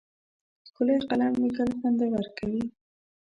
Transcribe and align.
ښکلی 0.67 0.95
قلم 1.09 1.33
لیکل 1.43 1.69
خوندور 1.77 2.25
کوي. 2.37 2.63